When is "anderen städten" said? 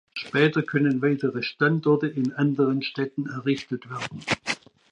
2.33-3.27